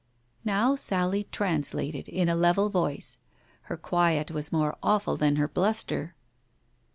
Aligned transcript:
Now 0.43 0.73
Sally 0.73 1.25
translated, 1.25 2.07
in 2.09 2.27
a 2.27 2.33
level 2.33 2.69
voice. 2.69 3.19
Her 3.69 3.77
quiet 3.77 4.31
was 4.31 4.51
more 4.51 4.75
awful 4.81 5.15
than 5.15 5.35
her 5.35 5.47
bluster. 5.47 6.15